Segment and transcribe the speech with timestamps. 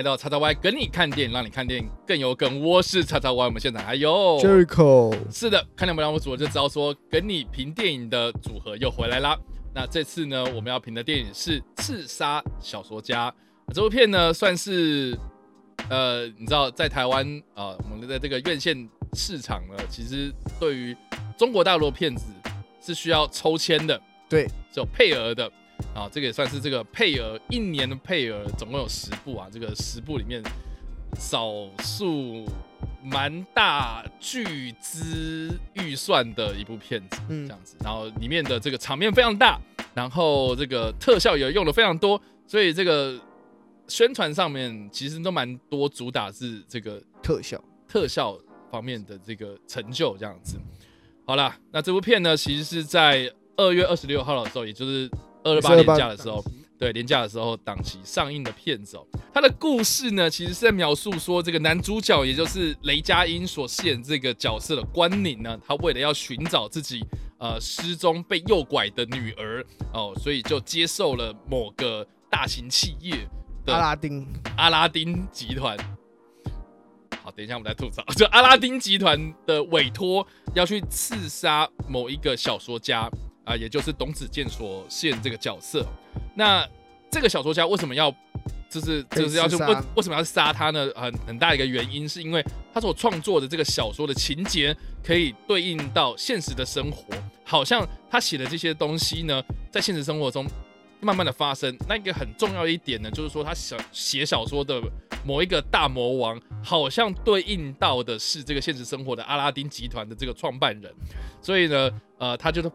[0.00, 2.58] 迎来到叉叉 Y 跟你看电影，让你看电影更有梗。
[2.62, 9.38] 我是叉叉 Y，我们现场还有 Jericho，是的，看两部栏目组合就知道说跟你评电影的组合又回来啦。
[9.74, 13.30] 那这次呢，我们要评的电影是《刺杀小说家》。
[13.74, 15.14] 这部片呢，算是
[15.90, 20.96] 呃，你知道在台湾啊，我们的这个院线市场呢，其实对于
[21.36, 22.24] 中国大陆的片子
[22.80, 25.50] 是需要抽签的，对，是有配额的。
[25.94, 29.48] 啊，这个也算是这个配额，一年的配额总共有十部啊。
[29.52, 30.42] 这个十部里面，
[31.18, 32.46] 少数
[33.02, 37.76] 蛮大巨资预算的一部片子，这样子。
[37.84, 39.58] 然后里面的这个场面非常大，
[39.94, 43.20] 然后这个特效也用的非常多，所以这个
[43.88, 48.38] 宣传上面其实都蛮多主打是这个特效特效
[48.70, 50.58] 方面的这个成就这样子。
[51.26, 55.10] 好了，那这部片呢，其实是在二月二十六号的时候，也就是。
[55.42, 56.44] 二十八年假的时候，
[56.78, 67.04] 对年假的时候档期上映的片子哦，它的故事呢，其实是在描述说，这个男主角也就是雷佳音所饰演这个角色的关宁呢，他为了要寻找自己
[67.38, 73.26] 呃失踪被诱拐的女儿哦，所以就接受了某个大型企业
[73.64, 75.76] 的阿拉丁阿拉丁集团。
[77.22, 83.10] 好，等一下我们来吐槽，就阿拉丁集团的委托要去刺杀某一个小说家。
[83.44, 85.84] 啊，也就是董子健所饰演这个角色。
[86.34, 86.66] 那
[87.10, 88.14] 这个小说家为什么要，
[88.68, 90.88] 就是就是要去为为什么要杀他呢？
[90.94, 97.12] 很很大一个原因是因为他所创作的这个小说的情节可以对应到现实的生活，
[97.44, 100.46] 好像他写的这些东西呢，在现实生活中
[101.00, 101.76] 慢慢的发生。
[101.88, 104.80] 那一个很重要的一点呢，就是说他小写小说的
[105.24, 110.94] 某一个大魔王，好像对应到的是这个现实生活的阿拉丁集团的这个创办人。
[111.42, 112.70] 所以呢，呃，他就是。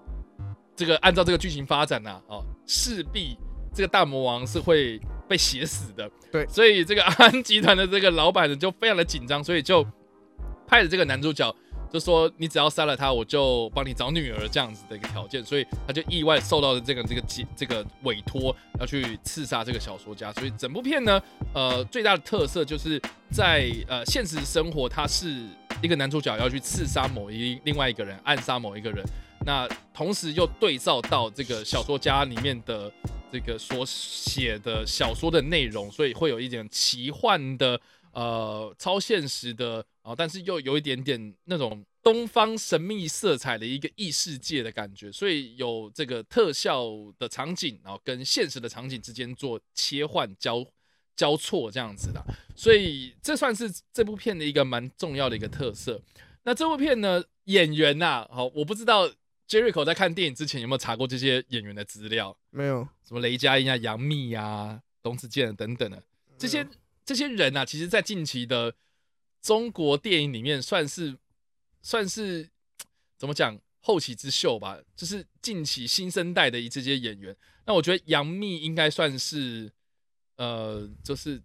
[0.75, 3.37] 这个按照这个剧情发展呢，哦，势必
[3.73, 6.09] 这个大魔王是会被写死的。
[6.31, 9.85] 对，所以这个安集团的这个老板呢就非常的紧张，所以就
[10.67, 11.55] 派了这个男主角，
[11.89, 15.41] 就说你只要杀了他，我就帮你找女儿这样子的一个条件。
[15.43, 20.31] 所以他就意外受到了这个这个这这个委托，要去刺杀这个小说家。
[20.33, 21.21] 所以整部片呢，
[21.53, 25.45] 呃，最大的特色就是在呃现实生活，他是
[25.81, 29.05] 一个男主角要去刺杀某一另外一个人，暗杀某一个人。
[29.45, 32.91] 那同时又对照到这个小说家里面的
[33.31, 37.79] 这个所写的小说的内容，所以会有一点奇幻的、
[38.11, 46.85] 呃超现实的啊，但是又有一点点那种东方神秘色彩的一个异世界的感觉，所以有这个特效
[47.19, 50.65] 的场景，然后跟现实的场景之间做切换交
[51.15, 52.19] 交错这样子的，
[52.55, 56.01] 所以这算是这部片的一个蛮重要的一个特色。
[56.43, 59.07] 那这部片呢，演员呐，好，我不知道。
[59.47, 62.35] Jericho 在看电影之前有没有查过这些演员的资料？
[62.49, 66.01] 没有，什么雷佳音啊、杨幂啊、董子健等等的
[66.37, 66.67] 这些
[67.05, 68.73] 这些人啊，其实，在近期的
[69.41, 71.15] 中国电影里面，算是
[71.83, 72.49] 算是
[73.17, 77.35] 怎么讲后起之秀吧，就是近期新生代的一这些演员。
[77.67, 79.71] 那我觉得杨幂应该算是
[80.37, 81.39] 呃，就是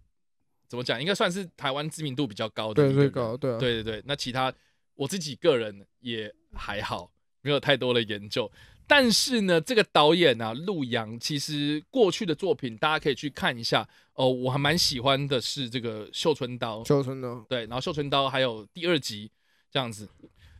[0.67, 4.03] 怎么讲，应该算是台湾知名度比较高的，对最高，对对对对。
[4.07, 4.51] 那其他
[4.95, 7.11] 我自己个人也还好。
[7.41, 8.49] 没有太多的研究，
[8.85, 14.29] 但是呢，这个导演啊，陆阳其实过去的作品大家可以去看一下哦。
[14.29, 19.31] 我还蛮喜欢的是这个《绣春刀》，绣春刀对，然后《绣春刀》还有第二集
[19.71, 20.07] 这样子。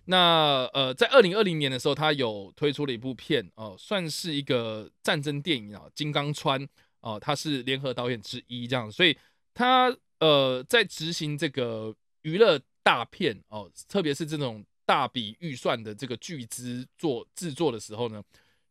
[0.06, 6.60] 那呃，在二零二零年的时候，他有推出了一部片哦，算是一个战争电影啊，《金刚川》
[7.02, 9.16] 哦，他是联合导演之一这样，所以
[9.54, 11.94] 他呃在执行这个
[12.24, 14.66] 娱乐大片哦，特别是这种。
[14.86, 18.22] 大笔预算的这个巨资做制作的时候呢，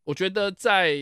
[0.03, 0.95] 我觉得在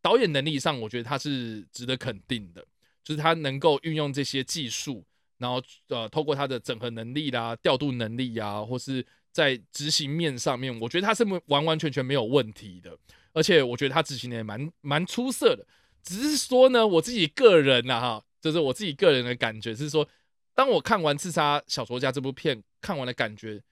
[0.00, 2.64] 导演能力上，我觉得他是值得肯定的，
[3.04, 5.04] 就是他能够运用这些技术，
[5.38, 12.96] 然后呃，透过他的整合能力啦、调度能力啊，或是在执行面上面，我觉得他是完完全全没有问题的，
[13.32, 15.66] 而且我觉得他执行的也蛮蛮出色的。
[16.02, 20.08] 只是说呢，我自己个人呐哈，就是我自己个人的感觉是说，
[20.54, 23.62] 当我看完《刺杀小说家》这部片看完的感觉。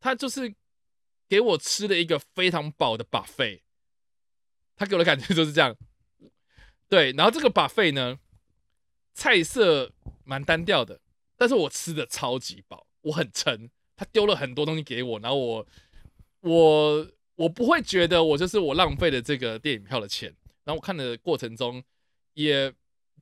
[0.00, 0.54] 他就是
[1.28, 3.60] 给我吃了一个非常饱的 buffet，
[4.74, 5.76] 他给我的感觉就是这样，
[6.88, 7.12] 对。
[7.12, 8.18] 然后这个 buffet 呢，
[9.12, 9.92] 菜色
[10.24, 11.00] 蛮单调的，
[11.36, 13.70] 但是我吃的超级饱，我很撑。
[13.94, 15.66] 他丢了很多东西给我，然后我
[16.40, 20.34] 我我不会觉得我就是我浪费了这个电影票的钱。
[20.64, 21.84] 然后我看的过程中
[22.32, 22.72] 也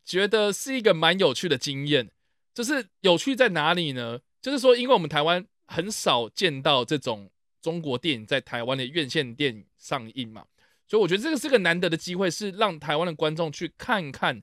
[0.04, 2.10] 觉得是一个蛮有趣的经验。
[2.54, 4.20] 就是有趣在哪里呢？
[4.40, 5.46] 就是说，因为我们台湾。
[5.68, 7.30] 很少见到这种
[7.60, 10.44] 中国电影在台湾的院线电影上映嘛，
[10.86, 14.42] 所以我觉得这个是个难得的机会，是让台湾的观众去看看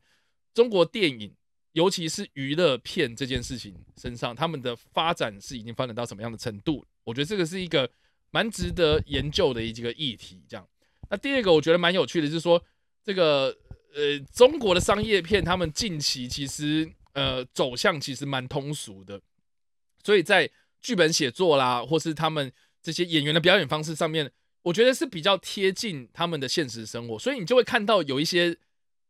[0.53, 1.33] 中国电影
[1.71, 6.85] 尤其是娱乐片这件事情身上，他们的发展是已经发展到什么样的程度？
[7.03, 7.89] 我觉得这个是一个
[8.31, 10.41] 蛮值得研究的一个议题。
[10.47, 10.65] 这样，
[11.09, 12.63] 那第二个我觉得蛮有趣的，就是说
[13.03, 13.53] 这个
[13.93, 19.19] 呃中国的商业片，他们近期其实呃走向其实蛮通俗的，
[20.03, 20.49] 所以在
[20.85, 22.53] 剧本写作啦，或是他们
[22.83, 28.55] 这些演员的表演方式上面，我觉得是比较贴近他们的现实生活，所以你就会看到有一些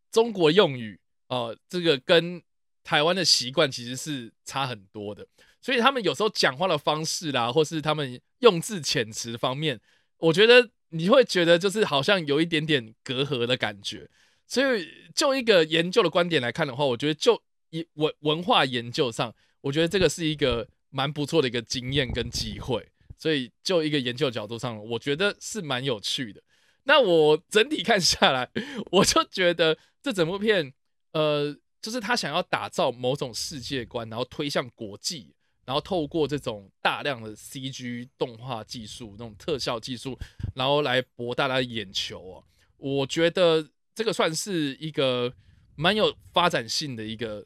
[0.10, 2.42] 中国用语，呃，这个跟
[2.86, 5.28] 台湾的习惯其实是差很多的，
[5.60, 9.82] 所以他们有时候讲话的方式啦，或是他们用字遣词方面，
[10.20, 14.10] 我觉得你会觉得就是好像有一点点隔阂的感觉。
[14.48, 17.42] 所以就一个研究的观点来看的话，我觉得就
[17.72, 22.88] 一文文化研究上，我觉得这个是一个蛮不错的一个经验跟机会。
[23.18, 26.42] 所以就一个研究角度上，我觉得是蛮有趣的。
[26.84, 28.50] 那我整体看下来，
[28.92, 30.74] 我就觉得这整部片，
[31.12, 31.56] 呃。
[31.82, 40.18] 就是他想要打造某种世界观，然后推向国际，然后透过这种大量的 CG 动画技术、那种特效技术，
[40.56, 42.44] 然后来博大家的眼球啊。
[42.78, 45.32] 我觉得这个算是一个
[45.76, 47.46] 蛮有发展性的一个、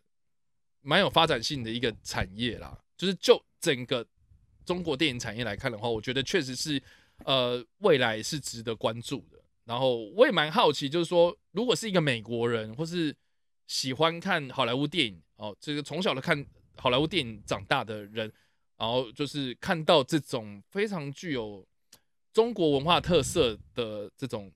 [0.79, 2.79] 蛮有发展性的一个产业啦。
[2.99, 4.05] 就是就整个
[4.65, 6.79] 中国电影产业来看的话，我觉得确实是
[7.23, 9.39] 呃未来是值得关注的。
[9.63, 13.15] 然后我也蛮好奇，就是说如果是一个美国人或是
[13.67, 18.29] 喜欢看好莱坞电影哦，这个从小的看好莱坞电影长大的人，
[18.77, 21.65] 然后就是看到这种非常具有
[22.33, 24.51] 中国文化特色的这种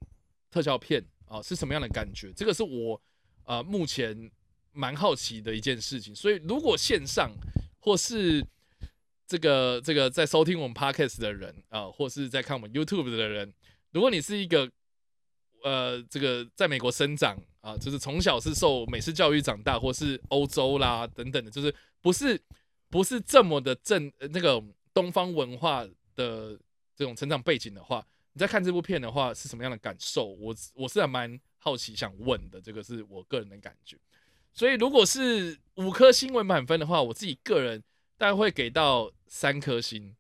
[0.52, 2.34] 特效片啊，是什么样的感觉？
[2.34, 3.02] 这个是我
[3.44, 4.30] 啊目前
[4.72, 6.14] 蛮好奇的一件事情。
[6.14, 7.32] 所以，如果线上
[7.84, 8.46] 或是
[9.28, 13.54] 这个这个在收听我们 podcast 的人啊，或是在看我们 YouTube 的人，
[13.92, 14.72] 如果你是一个
[15.64, 17.38] 呃这个在美国生长。
[17.64, 22.38] 啊，就是从小是受美式教育长大，或是欧洲啦等等的，就是不是
[22.90, 24.62] 不是这么的正那个
[24.94, 26.60] 东方文化的
[26.94, 30.26] 这种成长背景的话，你在看这部片的话是什么样的感受？
[30.26, 33.98] 我我是还蛮好奇想问的，这个是我个人的感觉。
[34.54, 37.82] 所以如果是五颗星为满分的话，我自己个人
[38.18, 40.16] 大概会给到三颗星，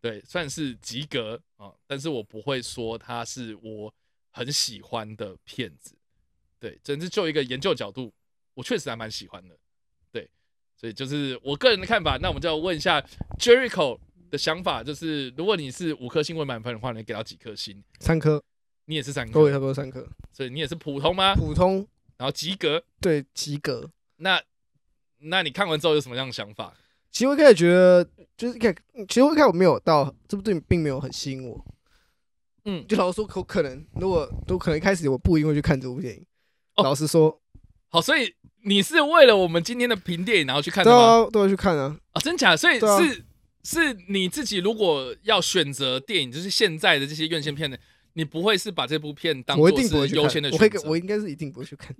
[0.00, 3.92] 对，算是及格啊，但是我不会说它是我
[4.30, 5.96] 很喜欢的片子。
[6.60, 8.12] 对，整是就一个研究角度，
[8.54, 9.56] 我确实还蛮喜欢的。
[10.10, 10.28] 对，
[10.76, 12.18] 所以就是我个人的看法。
[12.18, 13.00] 那我们就要问一下
[13.38, 13.98] Jericho
[14.30, 17.82] 的想法，就是如果你是五颗星为满分的话，你给到几颗星？
[18.00, 18.42] 三颗。
[18.86, 19.32] 你也是三颗？
[19.34, 20.08] 都差不多三颗。
[20.32, 21.34] 所以你也是普通吗？
[21.34, 21.86] 普通，
[22.18, 22.84] 然后及格。
[23.00, 23.90] 对，及格。
[24.16, 24.42] 那
[25.20, 26.74] 那你看完之后有什么样的想法？
[27.10, 28.06] 其实我一开始觉得，
[28.36, 28.72] 就是一开，
[29.08, 31.64] 其实我一开始没有到这部电影，并没有很吸引我。
[32.66, 36.24] 嗯，就老实说，可可能，如果都可能一开始我不一定会去看这部电影。
[36.76, 37.40] 老实说，
[37.88, 41.28] 好，所以你是为了我们今天的评电影然后去看的吗？
[41.32, 41.98] 都会去看啊！
[42.12, 42.56] 啊，真假？
[42.56, 43.24] 所以是
[43.64, 47.80] 是你自己如果要选择电影，就是现在的这些院线片的，
[48.18, 50.88] 你不会是把这部片当做是优先的选择？
[50.88, 51.94] 我应该是一定不会去看，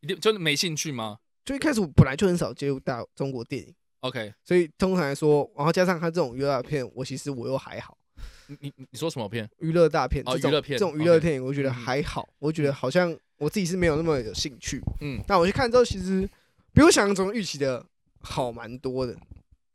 [0.00, 1.18] 一定就没兴趣吗？
[1.44, 7.98] 就一开始我本来就很少接触到中国电影，OK，所以通常来说，然后加上他这种娱乐片，我其实我又还好。
[8.46, 9.46] 你你你说什么片？
[9.58, 13.14] 娱乐大片哦，娱乐片这种娱乐电影，我觉得还好，我觉得好像。
[13.36, 16.28] 我自己是没有那么有兴趣，嗯，那我去看之后，其实
[16.74, 17.82] 比我想象中预期的
[18.20, 19.16] 好蛮多的。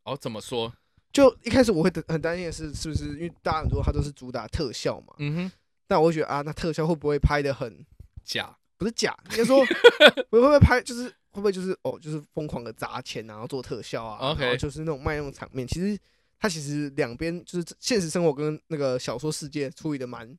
[0.04, 0.72] 哦，怎么说？
[1.12, 5.16] 就一开始我会很担心的是，是不是因为大家很多它都是主打特效嘛？
[5.18, 5.52] 嗯哼。
[5.88, 7.86] 但我会觉得啊，那特效会不会拍的很
[8.24, 8.56] 假？
[8.78, 9.64] 不是假，应该说
[10.30, 15.68] 会不会拍就是会不会就是哦，就是疯狂的砸钱然后做特效啊？OK，就是那种卖弄场面。
[15.68, 15.98] 其实
[16.40, 20.38] 它其实两边就是现实生活跟那个小说世界处理的蛮。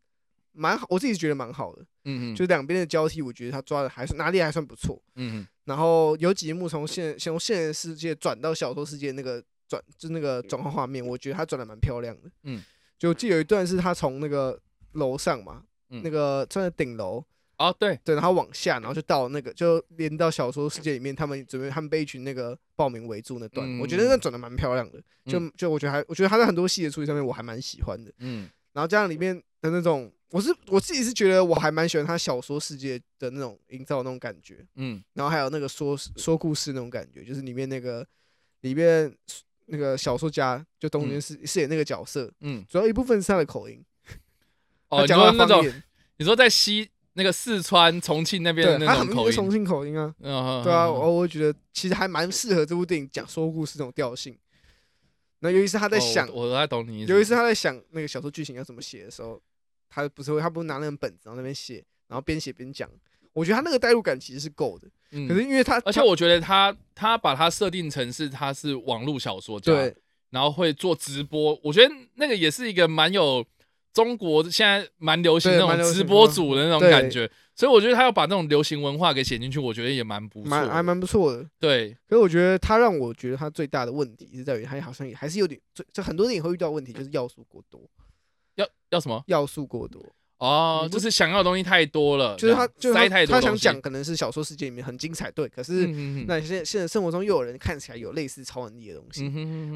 [0.59, 12.65] 蛮好，我自己是觉得蛮好的，嗯嗯，就两边的交替，我觉得他抓的还是哪里还算不错，嗯嗯，然后有几幕从现从现实世界转到小说世界那个转，就那个转换画面，我觉得他转的蛮漂亮的，嗯，
[12.99, 14.59] 就记有一段是他从那个
[14.97, 17.25] 楼上嘛，那个站在顶楼，
[17.59, 17.99] 哦对。
[18.05, 30.13] 对，然后往下，然后就到那个就连到小说世界里面，他们准备他们被一群那个暴民围住那段，我觉得那转的蛮漂亮的，就就我觉得还我觉得他在很多细节处理上面我还蛮喜欢的，嗯，然后加上里面的那种。
[30.31, 38.05] 我是我自己是觉得我还蛮喜欢他小说世界的那种营造那种感觉，嗯，然后还有那个说说故事那种感觉，就是里面那个
[38.63, 39.11] 里面
[39.67, 43.81] 那个小说家就东间饰饰演那个角色，嗯，主要一部分是他的口音，
[44.91, 45.65] 哦，讲那种
[46.19, 54.37] 你说在西那个四川重庆那边的那种口音，重庆口音啊，对啊，我我觉得其实还蛮适合这部电影讲说故事这种调性。
[55.41, 59.41] 那尤其是他在想，我在懂你，尤其是他在想那个小说剧情要怎么写的时候。
[59.89, 62.91] 他不是会，他不是拿那本本子然后那边写，然后边写边讲。
[63.33, 64.89] 我觉得他那个代入感其实是够的。
[65.27, 69.97] 可是因为他，而且我觉得他他把他设定成是他是网络小说家，对，
[70.31, 73.47] 然后会做直播，我觉得那个也是一个蛮有
[73.97, 81.49] 中国现在蛮流行那种直播主的那种感觉，所以我觉得他要把那种流行文化给写进去，我觉得也蛮不错，还蛮不错的。
[81.59, 85.59] 对，可是我觉得他让我觉得他最大的问题是在于他好像也还是有点，
[85.95, 87.81] 就很多电影会遇到问题，就是要素过多，
[88.57, 89.25] 要要什么？
[89.29, 90.05] 要素过多。
[90.37, 95.49] 哦，就是想要的东西太多了，就是他，就是他，他想讲可能是小说世界里面很精彩，对。
[95.49, 95.87] 可是
[96.27, 99.25] 那现现在生活中又有人看起来有类似超能力的东西，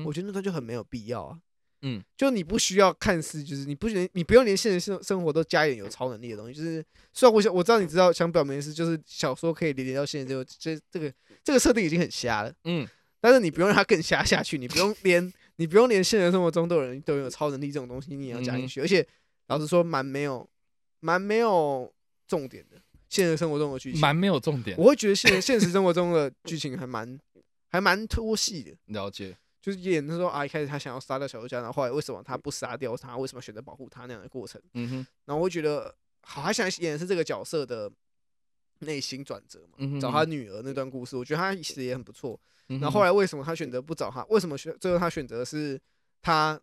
[0.04, 1.38] 我觉得那他就很没有必要啊。
[1.82, 12.86] 嗯，就你不需要看似就是你不连你不用连现实生生活都加一点有超能力的东西，就是虽然我想我知道你知道想表明的是就是小说可以连接到现实，就这这个这个设定已经很瞎了，嗯。
[13.20, 19.06] 但是你不用让它更瞎下去，你不用连你不用连现实生活中都有人都有超能力这种东西，你也要加进去，而且
[19.48, 20.48] 老实说蛮没有。
[21.02, 21.90] 蛮没有
[22.28, 22.76] 重点的，
[23.08, 24.76] 现实生活中的剧情蛮没有重点。
[24.76, 27.18] 我会觉得现现实生活中的剧情还蛮
[27.70, 28.72] 还蛮拖戏的。
[28.88, 33.16] 了解，就是演他说啊，一开始他想要杀掉小说家，然后后来为什么他不杀掉他？
[33.16, 34.60] 为什么选择保护他那样的过程？
[34.74, 35.06] 嗯哼。
[35.24, 37.90] 然后我觉得好，还想演的是这个角色的
[38.80, 42.40] 内心转折嘛，找他女儿那段故事，我觉得他其实也很不错。
[42.66, 44.24] 然后后来为什么他选择不找他？
[44.30, 45.80] 为什么选最后他选择是
[46.22, 46.60] 他？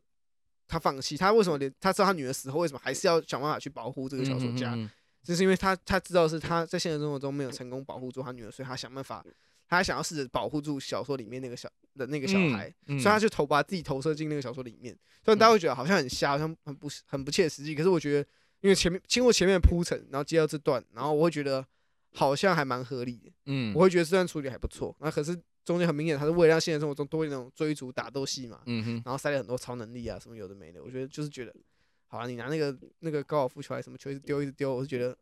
[0.70, 4.78] 他放弃，他为什么连他知道他女儿死后，为什么还是要想办法去保护这个小说家？
[5.24, 9.24] 就是因为他他知道是他在现实生活中没有成功保护住他女儿，所以他想办法，
[9.68, 14.98] 他想要试着保护住小说里面那个小的那个小孩，所以他就投把自己投射进那个小说里面。
[15.24, 18.30] 虽然大家会觉得好像很瞎，好像很不很不切实际，可是我觉得，
[18.62, 21.66] 因为前面经过前面的铺陈，然后接到这段，然后我会觉得
[22.14, 23.32] 好像还蛮合理的。
[23.46, 24.96] 嗯，我会觉得这段处理还不错。
[25.00, 25.38] 那可是。
[25.68, 31.54] 中间很明显，他是为了让现实生活中多一点那种追逐打斗戏嘛，嗯哼，然后塞了很多超能力啊什么有的没的，我觉得就是觉得，
[32.08, 35.14] 好啊，你拿那个那个高尔夫球还是什么球一直丢一直丢，我是觉得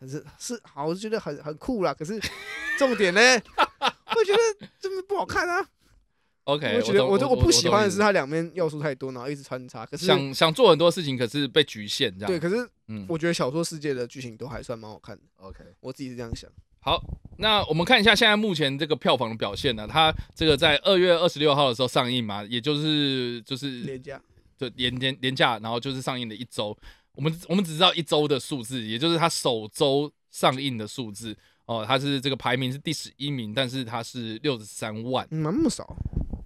[0.00, 1.92] 很是是好，我是觉得很很酷啦。
[1.92, 2.18] 可是
[2.78, 3.20] 重点呢，
[4.16, 5.64] 我觉得真的不好看啊。
[6.44, 9.84] OK，我觉得我我不喜欢的是它两边要素太多，然后一直穿插。
[9.84, 12.26] 可是想想做很多事情，可是被局限这样。
[12.26, 12.68] 对，可是
[13.06, 15.22] 我觉得小说世界的剧情都还算蛮好看的。
[15.36, 16.50] OK，我自己是这样想。
[16.80, 17.00] 好，
[17.36, 19.86] 那我们看一下现在目前这个票房的表现呢？
[19.86, 24.20] 它这个在二月二十六号的时候上映嘛，也就是就是廉价，
[24.56, 26.76] 对廉廉廉价，然后就是上映的一周。
[27.20, 31.36] 我们我们只知道一周的数字，也就是它首周上映的数字
[31.66, 31.84] 哦。
[31.86, 35.94] 它是这个排名是第十一名，但是它是六十三万，蛮不少，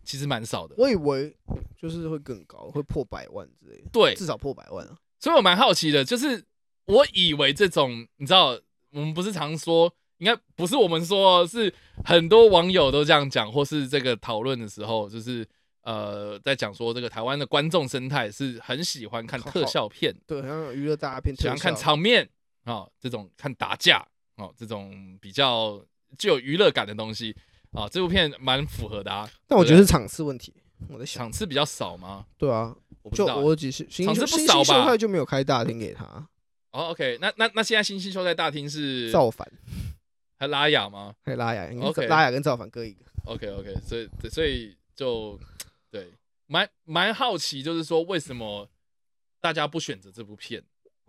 [0.02, 0.75] 其实蛮少的。
[0.76, 1.33] 我以为
[1.81, 4.97] 就是会更高，会破百万之类的，对，至少破百万啊。
[5.21, 6.45] 所以我蛮好奇的，就是
[6.87, 8.59] 我以为这种，你知道，
[8.90, 9.95] 我们不是常说。
[10.19, 15.47] 应该不是我们说，是很多网友都这样讲，或是这个讨论的时候，就是
[15.85, 22.29] 呃，在讲说这个台湾的观众生态是很喜欢看特效片，对，像娱乐大片，喜欢看场面
[22.64, 23.99] 啊，这种看打架
[24.37, 25.85] 啊，这种比较
[26.19, 27.37] 具有娱乐感的东西
[27.73, 29.31] 啊，这部片蛮符合的啊。
[29.47, 30.55] 但我觉得是场次问题，
[30.88, 32.25] 我的场次比较少吗？
[32.38, 32.75] 对啊，
[33.12, 36.05] 就我只是场次不少吧，就没有开大厅给他。
[36.73, 39.47] 哦，OK，那那那现在新星秀在大厅是造反。
[40.37, 41.14] 还拉雅吗？
[41.23, 43.05] 还拉雅，OK，拉雅跟造反各一个。
[43.26, 45.38] OK OK，所以所以就
[45.95, 46.13] 对，
[46.47, 48.69] 蛮蛮好奇，就是说为什么
[49.41, 50.61] 大家不选择这部片？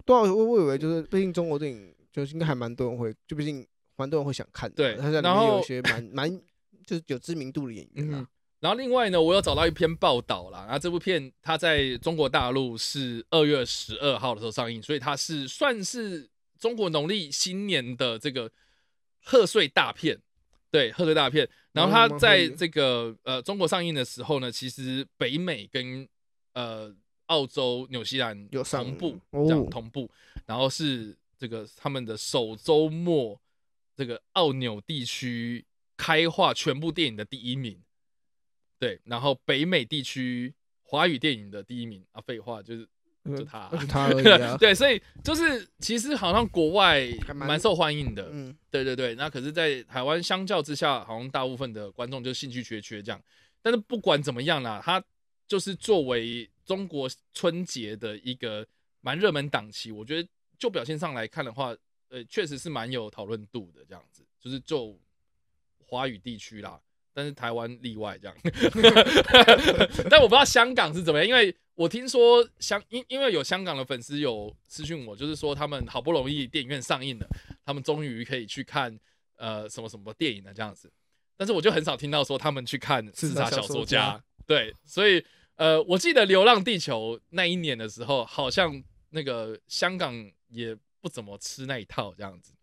[0.05, 3.65] 对啊，我我以为就是，毕竟中国电影就是应该还蛮多人会，就毕竟
[3.95, 4.71] 蛮多人会想看。
[4.71, 6.41] 对，他在里面有些蛮蛮
[6.85, 8.29] 就是有知名度的演员啊。
[8.59, 18.51] 然后另外呢，我有找到一篇报道啦，然后这部片它在中国大陆是二月十二号的时候上映，所以它是算是中国农历新年的这个。
[19.27, 20.21] 贺岁大片，
[20.71, 26.07] 对贺岁大片，然后它在这个呃中国上映的时候呢，其实北美跟
[26.53, 26.93] 呃
[27.27, 30.09] 澳洲、纽西兰有同步这样同步，
[30.45, 33.39] 然后是这个他们的首周末，
[33.95, 37.81] 这个澳纽地区开画全部电影的第一名，
[38.77, 40.53] 对，然后北美地区
[40.83, 42.05] 华语电影的第一名。
[42.11, 42.87] 啊，废话就是。
[43.25, 44.57] 就他， 他而已。
[44.57, 48.29] 对，所以就是其实好像国外蛮受欢迎的。
[48.31, 49.15] 嗯，对对对。
[49.15, 53.19] 那可是，在台湾相较之下，好像大部分的观众就兴趣缺缺这样。
[53.61, 55.03] 但是不管怎么样啦，它
[55.47, 58.65] 就是作为中国春节的一个
[59.01, 60.29] 蛮热门档期，我觉得
[60.59, 61.75] 就表现上来看的话，
[62.09, 64.23] 呃，确实是蛮有讨论度的这样子。
[64.39, 64.99] 就是就
[65.83, 66.79] 华语地区啦。
[67.17, 68.35] 但是台湾例外这样，
[70.11, 77.27] 但我不知道香港是怎么样，因为我听说香因因为有香港的粉丝有私讯我，就是说他们好不容易电影院上映了，
[77.65, 78.97] 他们终于可以去看
[79.37, 80.91] 呃什么什么电影了这样子，
[81.35, 84.17] 但是我就很少听到说他们去看《刺杀小说家》。
[84.47, 85.23] 对，所以
[85.55, 90.13] 呃我记得《流浪地球》那一年的时候，好像那个香港
[90.47, 92.53] 也不怎么吃那一套这样子。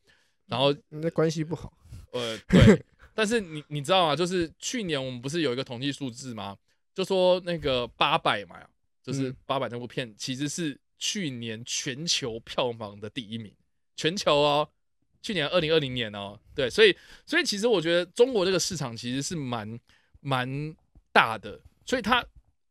[0.47, 1.73] 然后那关系不好。
[2.13, 2.85] 呃，对。
[3.15, 4.17] 但是你你知道吗？
[4.17, 6.57] 就是去年我们不是有一个统计数字吗？
[6.95, 8.57] 就说那个八百嘛，
[9.03, 13.53] 就是八百那部片其实是去年全球票房的第一名，
[13.97, 14.69] 全球哦，
[15.21, 19.79] 去年二零二零年哦，对，所以所以其实我觉得中国这个市场其实是蛮
[20.21, 20.77] 蛮
[21.13, 22.25] 大的，所以他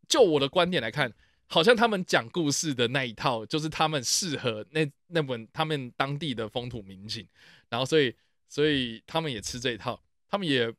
[0.07, 1.11] 就我的观点来看，
[1.47, 7.27] 好像他们讲故事的那一套就是他们适合那那本他们当地的风土民情，
[7.69, 8.15] 然后所以
[8.47, 10.01] 所以他们也吃这一套。
[10.29, 10.73] 他们也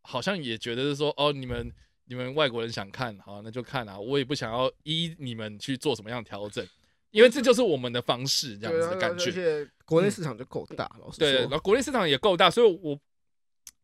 [0.00, 1.70] 好像也觉得是说，哦，你们
[2.06, 3.98] 你们外国人想看，好，那就看啊。
[3.98, 6.66] 我也不想要依你们去做什么样的调整，
[7.10, 9.30] 因为这就是我们的方式，这样子的感觉。
[9.30, 11.18] 而且国内市场就够大，老实。
[11.18, 12.98] 对，然后国内市场也够大，所以我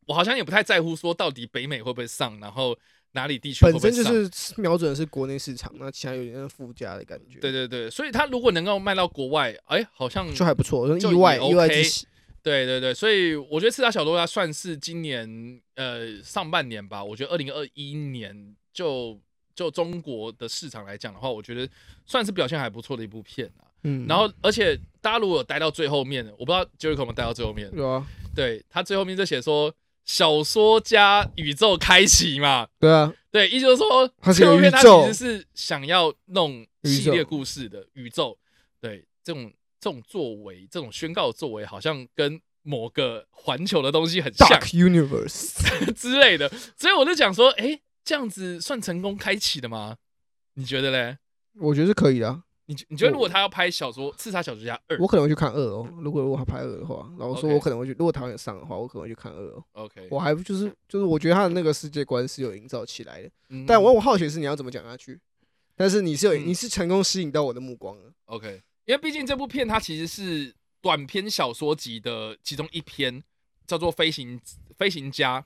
[0.05, 2.77] 我好像也不太在乎说到底北美会不会上，然后
[3.13, 4.29] 哪里地区本身就是
[4.61, 7.39] 瞄准的是国内市场，那其他有点附加的感觉。
[7.39, 12.05] 对对对，所以他如果能够卖到国外，哎，好像就还不错，意外意外之喜。
[12.43, 17.03] 对对对，所以我觉得刺杀小说家算是今年呃上半年吧。
[17.03, 19.19] 我觉得二零二一年就
[19.53, 21.69] 就中国的市场来讲的话，我觉得
[22.05, 23.69] 算是表现还不错的一部片啊。
[23.83, 27.69] 嗯，然后而且大家如果待到最后面，我不知道 j e r 有没有待到最后面。
[27.73, 29.71] 有啊，对他最后面就写说
[30.03, 32.67] 小说家宇宙开启嘛。
[32.81, 38.35] 对啊，对，意思就是说最后面他其实是想要弄系列故事的宇宙。
[38.79, 39.51] 对，这种。
[39.81, 45.55] 这种作为，这种宣告作为，好像跟某个环球的东西很像，Universe
[45.97, 46.47] 之类的，
[46.77, 49.97] 所以我就讲说，哎，这样子算成功开启的吗？
[50.53, 51.17] 你觉得嘞？
[51.59, 52.43] 我觉得是可以的。
[52.67, 55.85] 你你觉得如果他要拍小说《刺杀小说家二》，我可能会去看二哦。
[55.99, 59.63] 如果如果他拍二的话，然后说我可能会去，如果台湾有上的话，我可能会去看二哦。
[59.73, 63.29] OK，我还就是就是，我觉得他的那个世界观是有营造起来的。
[63.67, 65.19] 但我我好奇是你要怎么讲下去？
[65.75, 68.13] 但是你是有你是成功吸引到我的目光了。
[68.25, 68.61] OK。
[68.91, 73.23] 因为毕竟这部片它其实是短篇小说集的其中一篇，
[73.65, 74.37] 叫做《飞行
[74.77, 75.39] 飞行家》，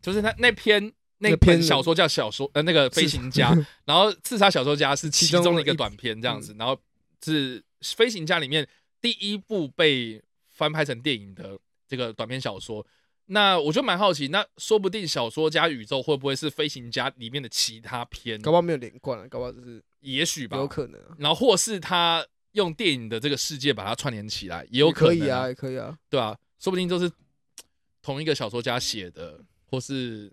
[0.00, 3.52] 就是他那篇那篇小说叫小说呃那个飞行家，
[3.84, 6.78] 然后刺杀小说家是其中的一个短篇这样子，然后
[7.24, 8.64] 是飞行家里面
[9.00, 12.86] 第一部被翻拍成电影的这个短篇小说。
[13.26, 18.40] 那我就蛮好奇，那说不定小说家宇宙会不会是飞行家里面的其他篇？
[18.40, 21.00] 搞不好没有连贯了，搞不好就是也许吧，有可能。
[21.18, 22.24] 然后或是他。
[22.54, 27.10] 用电影的这个世界把它串联起来，也有可能啊，也可以啊，对啊，说不定都是
[28.02, 30.32] 同一个小说家写的，或是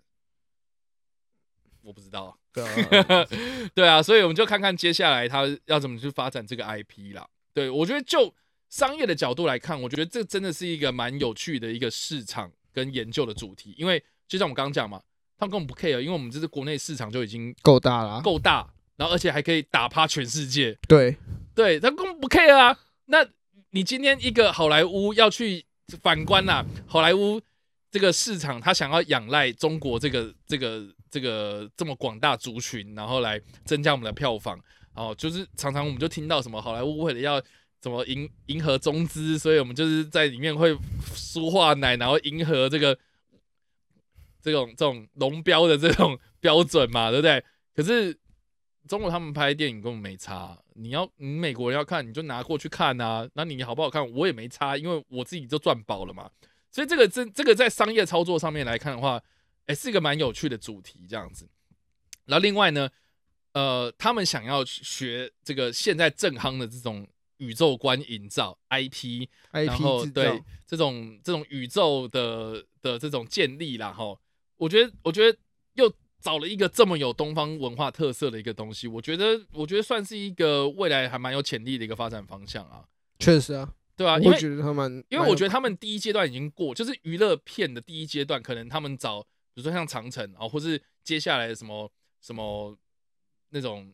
[1.82, 3.26] 我不知道，对啊，
[3.74, 7.28] 对啊，所以我们就看看接下来他要怎么去发展这个 IP 啦。
[7.52, 8.34] 对我觉得就
[8.68, 15.02] 商业的角度来看，我觉得这真的是一个蛮有趣的一个市场跟研究的主题，因为就像我刚刚讲嘛，
[15.36, 18.72] 他们根本不 care，因为我们这是国内市场就已经够大了，够大。
[18.96, 21.16] 然后而且还可以打趴全世界，对，
[21.54, 22.78] 对他根本不 care 啊。
[23.06, 23.26] 那
[23.70, 25.64] 你今天一个好莱坞要去
[26.02, 27.40] 反观呐，好莱坞
[27.90, 34.58] 这个市场，他想要仰赖中国这个这个这个这么广大族群，然后来增加我们的票房。
[34.94, 37.42] 哦，就是常常我们就听到什么好莱坞为了要
[37.80, 40.76] 怎么迎迎合中资，所以我们就是在里面会
[41.14, 42.98] 说话奶，然后迎合这个
[44.42, 47.42] 这种这种龙标的这种 标准嘛，对不对？
[47.74, 48.18] 可是。
[48.88, 56.30] 中国他们拍电影根本没差，你要你美国人要看你就拿过去看啊，那你好不好看我也没差，因为我自己就赚饱了嘛。
[56.70, 59.22] 所以这个这这个在商业操作上面来看的话，
[59.66, 61.48] 哎，是一个蛮有趣的主题这样子。
[62.26, 62.90] 然后另外呢，
[63.52, 74.18] 呃，他们想要学这个现在正夯的这种宇宙观营造 IP，然后对这种这种宇宙的的这种建立啦，哈，
[74.56, 75.38] 我觉得我觉得又。
[76.22, 82.84] 找了一个这么有东方文化特色的一个东西，我觉得，我觉得算是一个未来还蛮有潜力的一个发展方向啊。
[83.18, 89.20] 确实啊，对啊，因为觉得他们，因为我觉得他们第一阶段已经过，就是娱乐片的第一阶段，可能他们找，
[89.52, 92.78] 比如说像长城啊，或是接下来的什么什么
[93.50, 93.92] 那种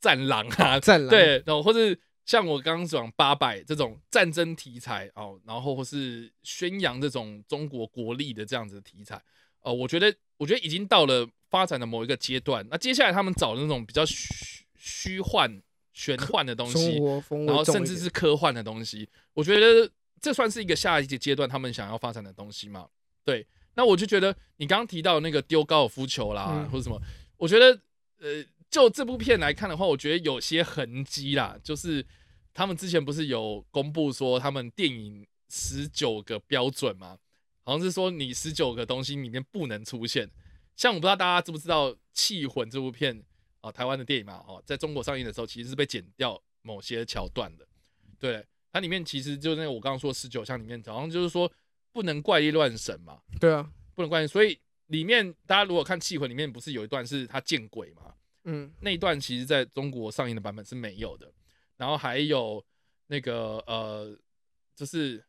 [0.00, 9.20] 战狼啊，战狼对，然后或是像我刚刚讲八百这种战争题材哦，然后或是宣扬这种中国国力的这样子的题材，
[9.68, 11.28] 哦，我觉得，我觉得已经到了。
[11.50, 15.50] 发展的某一个阶段，那接下来他们找的那种比较虚虚幻、
[15.94, 16.98] 玄幻的东西，
[17.46, 22.86] 然后甚至是科幻的东西，我觉得这算是一个下一个阶段他们想要发展的东西嘛？
[23.24, 27.00] 对，那我就觉得你刚刚提到那个丢高尔夫球啦，或者什么，
[27.38, 27.80] 我觉得
[28.20, 32.04] 呃，就这部片来看的话，我觉得有些痕迹啦，就是
[32.52, 37.16] 他们之前不是有公布说他们电影十九个标准嘛，
[37.68, 40.26] 好像是说你十九个东西里面不能出现。
[40.74, 43.22] 像我不知道大家知不知道《气魂》这部片
[43.60, 47.68] 啊，台湾的电影嘛，哦，在中国上映的时候其实是被剪掉某些桥段的。
[48.18, 51.46] 对，它里面其实就那个我刚刚说十九项里面，好像就是说
[51.92, 58.14] 不不能怪力乱神嘛，对啊，不能怪，所以里面大家如果看《气魂》里面不是有一段是他见鬼嘛？
[58.44, 61.28] 嗯，那一段其实在中国上映的版本是没有的。
[61.76, 62.64] 然后还有
[63.08, 64.16] 那个呃，
[64.76, 65.24] 就是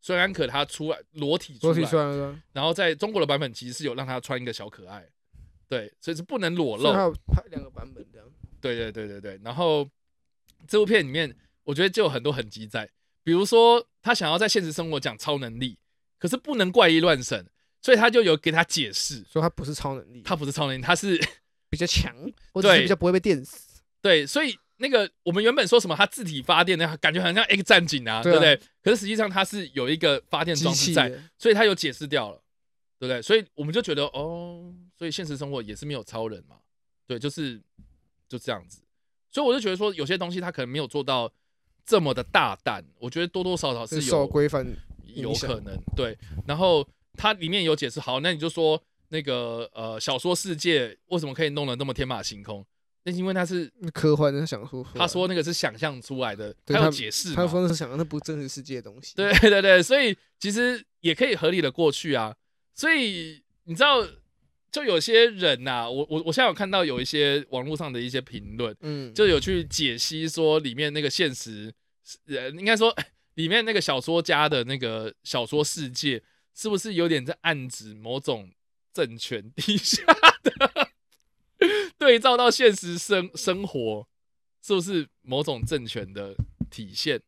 [0.00, 5.06] 孙安可他出来裸体出来，然后在中国的版本其实是有让他穿一个小可爱，
[5.68, 6.92] 对，所以是不能裸露。
[6.92, 8.26] 还有拍两个版本这样。
[8.60, 9.40] 对对对对对。
[9.44, 9.88] 然后
[10.66, 12.90] 这部片里面，我觉得就有很多痕迹在，
[13.22, 15.78] 比如说他想要在现实生活讲超能力，
[16.18, 17.46] 可是不能怪力乱神，
[17.82, 21.20] 所以他就有给他解释，说他不是超能力，他不是超能力，他是。
[21.70, 22.16] 比较强，
[22.54, 23.82] 或者是比较不会被电死。
[24.00, 28.56] 对，所以那个我们原本说什么，它自体发电，那感觉很像 X 战警啊，对不对？
[28.82, 32.40] 可是实际上它是有一个发电装置在，所以它有解释掉了，
[32.98, 33.20] 对不对？
[33.20, 36.56] 所以我们就觉得哦，所以现实生活也是没有超人嘛，
[37.06, 37.60] 对，就是
[38.28, 38.80] 就这样子。
[39.30, 41.30] 所以我就觉得说，有些东西它可能没有做到
[41.84, 44.66] 这么的大胆，我觉得多多少少是有规范，
[45.04, 46.16] 有可能对。
[46.46, 48.82] 然后它里面有解释，好，那你就说。
[49.10, 52.62] 那个呃，小说世界为什么可以弄得那么天马行空？
[53.08, 59.14] 那因为他是科幻，他想说，他说那个是想象出来的，他有解释，他说那是想象，那不真实世界的东西。
[59.16, 62.36] 对 对对，所以其实也可以合理的过去啊。
[62.74, 64.06] 所以你知道，
[64.70, 71.72] 就有些人呐，我我我现在有看到有一些网络上的一些评论，嗯，就有去解析说里面那个现实，
[72.26, 72.94] 呃，应该说
[73.34, 76.22] 里面那个小说家的那个小说世界，
[76.54, 78.50] 是不是有点在暗指某种？
[78.90, 80.02] 政权底下
[80.42, 80.87] 的
[81.98, 84.06] 对照到现实生生活，
[84.62, 86.34] 是不是某种政权的
[86.70, 87.20] 体现？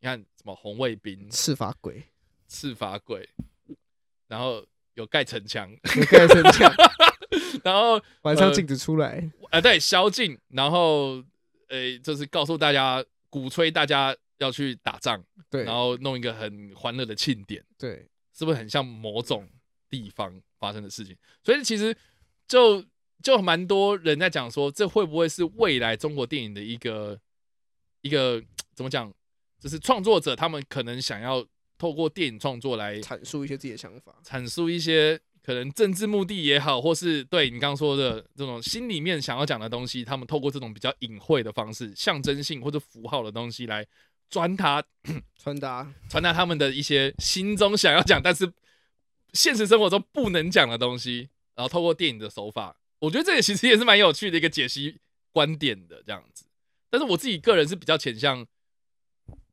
[0.00, 2.04] 你看什么红卫兵、赤发鬼、
[2.48, 3.28] 赤发鬼，
[4.28, 6.72] 然后有盖城墙，有盖城墙，
[7.62, 9.30] 然后 晚上禁止出来。
[9.50, 11.22] 啊，对，宵禁，然后
[11.68, 19.48] 诶，就是告诉大家，鼓吹大家要去打仗，对，然后弄一个很欢乐的庆典，对，是不是很像某种
[19.88, 20.40] 地方？
[20.60, 21.96] 发生的事情，所以其实
[22.46, 22.84] 就
[23.22, 27.18] 就蛮多人在讲说，这会不会是未来中国电影的一个
[28.02, 28.42] 一个
[28.74, 29.12] 怎么讲？
[29.58, 31.44] 就是创作者他们可能想要
[31.76, 43.86] 透过电影创作来阐述一些自己的想法，阐述一些可能政治目的也好，或是对你刚刚说的这种心里面想要讲的东西，他们透过这种比较隐晦的方式、象征性或者符号的东西来
[44.30, 44.82] 传达、
[45.36, 48.52] 传达、传达他们的一些心中想要讲，但是。
[49.32, 54.98] 现实生活中不能讲的东西，然后透过电影的手法，我觉得这个其实也是蛮有趣的一个解析
[55.32, 56.44] 观点的这样子。
[56.88, 58.46] 但是我自己个人是比较倾向，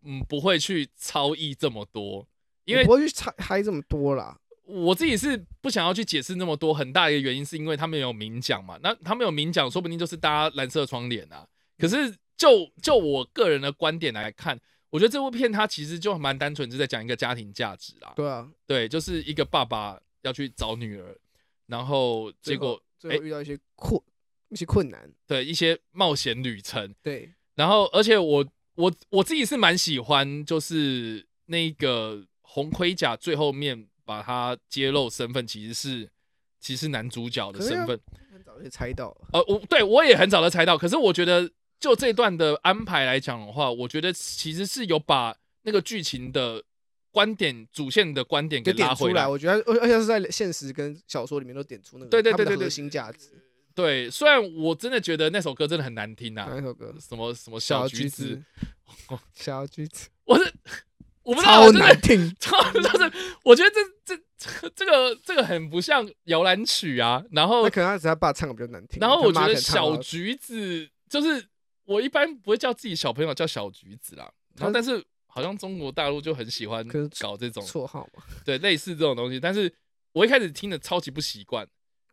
[0.04, 2.28] 嗯，不会去超译这么多，
[2.66, 4.40] 因为不会去猜嗨这么多啦。
[4.66, 11.48] 我自己是不想要去解释那么多，很大一个原因是因为他们有明讲嘛，那他们有明讲，说不定就是搭蓝色窗帘啊。
[11.78, 14.60] 可是就就我个人的观点来看。
[14.90, 18.14] 我觉得这部片它其实就蛮单纯，是在讲一个家庭价值啦。
[18.16, 21.14] 对啊，对，就是一个爸爸要去找女儿，
[21.66, 24.02] 然后结果最后遇到一些困
[24.50, 26.94] 一些困难，对，一些冒险旅程。
[27.02, 36.10] 对，然后而且我我我自己是蛮喜欢，就是那个红盔甲最后面把他揭露身份，其实是
[36.60, 38.00] 其实男主角的身份，
[38.32, 39.28] 很早就猜到了。
[39.34, 41.52] 呃，我对我也很早就猜到，可是我觉得。
[41.80, 46.64] 就这段的安排来讲的话，我觉得其实是有把那个剧情的
[47.17, 49.27] 观点主线的观点给拉回来。
[49.27, 53.30] 我觉得而而且是在现实跟小说里面都点出那个对对对对核心价值。
[53.73, 56.93] 对，虽然我真的觉得那首歌真的很难听啊，那首歌？
[56.99, 58.39] 什么什么小橘子？
[59.34, 60.53] 小橘子，我是
[61.23, 63.12] 我不知道，超难听， 超就是
[63.43, 63.71] 我觉得
[64.06, 67.23] 这这这个这个很不像摇篮曲啊。
[67.32, 68.99] 然后可能他只他爸唱的比较难听。
[68.99, 71.47] 然后我觉得小橘子就是。
[71.88, 75.01] 我一般不会叫自己小朋友叫小橘子啦，然后但是
[75.38, 76.84] 好像中国大陆就很喜欢
[77.19, 79.39] 搞这种绰号嘛，对，类似这种东西。
[79.39, 79.71] 但是
[80.13, 81.67] 我一开始听的超级不习惯，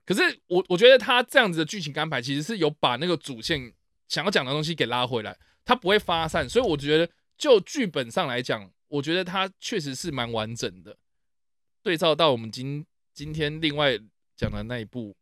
[0.04, 3.72] 可是我我觉得他这样子的剧情安排其实是有把那个主线
[4.08, 5.34] 想要讲的东西给拉回来，
[5.64, 10.94] 他不会发散，所以我觉得就剧本上来讲，我觉得它确实是蛮完整的。
[11.82, 12.84] 对照到我们今
[13.14, 13.98] 今天另外
[14.36, 15.16] 讲的那一部。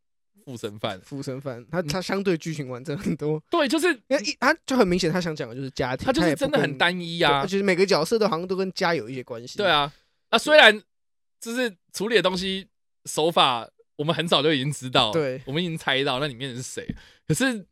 [0.44, 3.42] 附身犯，附身犯，他他相对剧情完整很多。
[3.50, 7.42] 对，就是一，他就很明显，他想讲的就是家庭，他就是真的很单一啊。
[7.46, 9.58] 就是每个角色都好像都跟家有一些关系。
[9.58, 9.92] 对啊，
[10.30, 10.80] 那虽然
[11.40, 12.68] 就是处理的东西
[13.06, 16.86] 手法，我们很早就已经知道，对，我们已经猜到那里面是谁。
[17.26, 17.64] 可是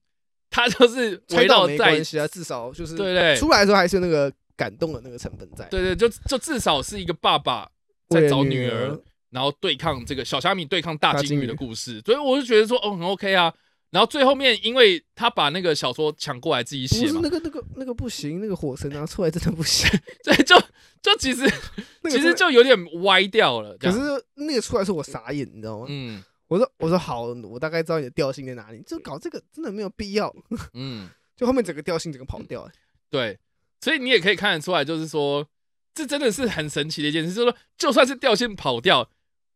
[0.48, 5.64] 他就是围绕在关系啊，至少就是对对，出来的时候还是那个感动的那个成分在。
[5.66, 7.70] 对对，就就至少是一个爸爸
[8.08, 8.98] 在找女儿。
[9.30, 13.52] 然后对抗这个小虾米对抗大金鱼的故事，所以我就觉得说哦很 OK 啊。
[13.90, 19.90] 然后最后面，因为他把那个小说抢过来自己写嘛，那个那个那个不行，那个火神拿出来真的不行。
[20.22, 20.56] 对，就
[21.02, 21.44] 就其实
[22.08, 23.76] 其实就有点歪掉了。
[23.78, 23.98] 可是
[24.34, 25.86] 那个出来是我傻眼，你知道吗？
[25.88, 30.32] 嗯，我说我说好，我大概知道你的调性在哪里，就搞这个真的没有必要。
[30.74, 32.70] 嗯， 就后面整个调性整个跑掉。
[33.10, 33.36] 对，
[33.80, 35.44] 所以你也可以看得出来，就是说
[35.92, 39.10] 这真的是很神奇的一件事，就是说就算是调性跑掉。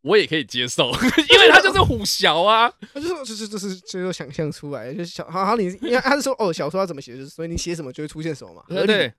[0.05, 0.93] 我也可以接受，
[1.33, 9.13] 因为他就是虎小啊，他就说就是就是就是想象出来，就是小好好你，因为他是说哦小说要怎么写，就是所以你写什么就会出现什么嘛，对对。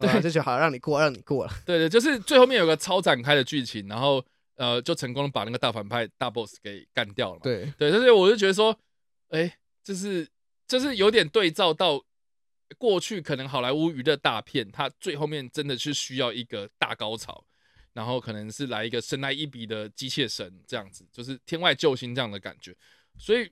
[0.00, 7.72] 对，这就好让你过让你过了，对对，就是最后面有个超展开的剧情，然后呃就成功的把那个大反派大 boss 给干掉了，对。
[7.76, 8.78] 对，就是我就觉得说，
[9.30, 10.24] 哎，就是
[10.68, 12.00] 就是有点对照到
[12.78, 17.44] 过去可能好莱坞娱乐大片，它最后面真的是需要一个大高潮。
[17.98, 22.72] 然后可能是来一个神来一笔的机械神这样子，就是天外救星这样的感觉。
[23.18, 23.50] 所以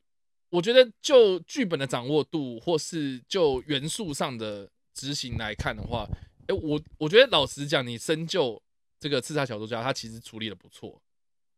[0.50, 6.06] 我觉得就剧本的掌握度，或是就元素上的执行来看的话，
[6.46, 8.62] 哎，我我觉得老实讲，你深究
[9.00, 11.02] 这个刺杀小说家，他其实处理的不错，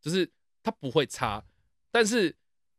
[0.01, 0.27] 就是
[0.63, 1.45] 他不会差，
[1.91, 2.35] 但是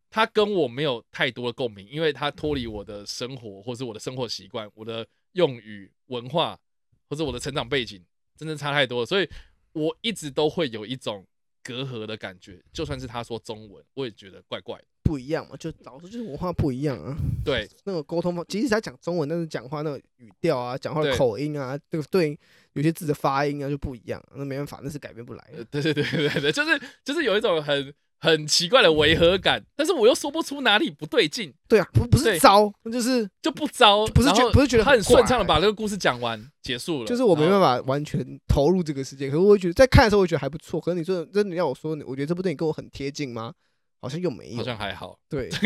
[0.09, 6.59] 他跟我没有太多的共鸣，因为他脱离我的生活，或是我的生活习惯、我的用语、文化，
[7.07, 8.03] 或者我的成长背景，
[8.35, 9.29] 真的差太多了，所以。
[9.73, 11.25] 我一直都会有一种
[11.63, 17.15] 隔阂的感觉，就算是他说中文，我也觉得怪怪的，不一样嘛，就老是就是文化不一样啊。
[17.43, 22.37] 对，那个沟通方，即使他讲中文，但是讲话那个语调啊，讲话的口音啊，这个对
[22.73, 25.63] 有些字的发音啊就不一样，那没办法，那是改变不来的。
[25.65, 27.93] 对对对对对，就是就是有一种很。
[28.19, 31.53] 很奇怪的违和感，但是我又说不出哪里不对劲。
[31.67, 37.05] 对啊，不不是糟，就是就不糟，不是觉不是觉得他很顺畅的把这个故事讲完结束了。
[37.05, 40.79] 就是我没办法完全投入这个世界，可是我觉得在看的时候我觉得还不错。
[40.81, 43.53] 可是你说真的要我说，我觉得这部电影跟我很贴近吗？
[44.01, 45.17] 好像又没有，好像还好。
[45.29, 45.49] 对。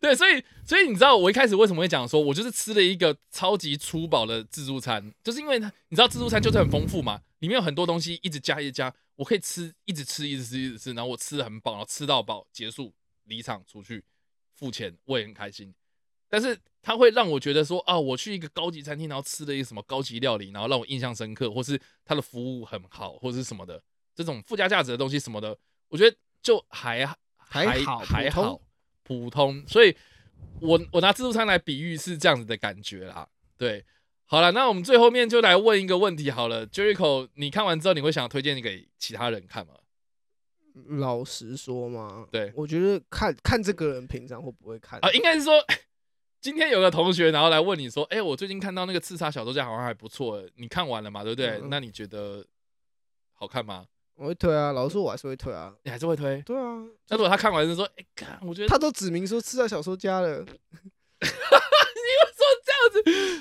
[0.00, 12.94] 对，所以所以你知道我一开始为什么会讲说，我就是吃了一个超级粗饱的自助餐，就是因为它你知道自助餐就是很丰富嘛，里面有很多东西一直加一直加，我可以吃一直吃一直吃一直吃，然后我吃的很饱，然后吃到饱结束
[13.24, 14.04] 离场出去
[14.54, 15.74] 付钱，我也很开心。
[16.28, 23.82] 但是它会让我觉得说啊，我去一个高级餐厅，然后吃了一个什么高级料理，然后让我印象深刻，或是它的服务很好，或者是什么的
[24.14, 28.60] 这种附加价值的东西什么的，我觉得就还还好还好。
[29.04, 29.94] 普通，所以
[30.60, 33.28] 我我拿自助餐来比喻是这样子的感觉啦。
[33.58, 33.84] 对，
[34.32, 39.74] 好了，那我们最后面就来问一个问题好了，Jericho，你看完之后你会想推荐给其他人看吗？
[40.98, 45.10] 老实说嘛，对我觉得看看这个人平常会不会看啊？
[45.12, 45.62] 应该是说
[46.40, 51.22] 今天有个同学然后来问你说，哎，我最近看到那个刺杀小说家好像还不错，你看完了嘛？
[51.22, 51.60] 对不对？
[51.68, 52.42] 那你觉得
[53.34, 53.84] 好看吗？
[54.14, 55.74] 我会推啊，老实说，我还是会推啊。
[55.82, 56.40] 你还是会推？
[56.40, 56.82] 对啊。
[57.10, 60.42] 那如果他看完就说：“哎，看，我觉得他都指明说刺杀小说家了。”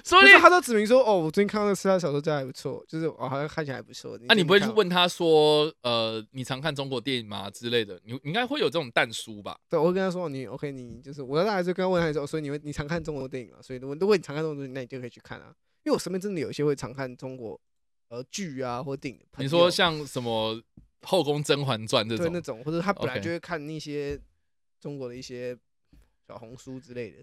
[0.04, 8.00] 所以他都指明说：“哦，我最近看到那个刺杀小说家还不错，就是我好像看起来还不错。”那你不会去问他说：“呃，你常看中国电影吗？”之类的？
[8.04, 9.60] 你应该会有这种淡书吧？
[9.70, 13.60] 对，我会跟他说：“你 OK，你就是我大概就跟他问他说，所以你会你常看中国电影啊？
[13.62, 15.54] 所以如果如果你常看中国电影，那你就可以去看啊。
[15.84, 17.60] 因为我身边真的有一些会常看中国
[18.10, 19.20] 呃剧啊或电影。
[19.38, 20.62] 你说像什么？
[21.04, 24.22] 后宫甄嬛传这种，对那种，或者他本来就会看那些
[24.80, 25.58] 中国的一些
[26.28, 27.18] 小红书之类的，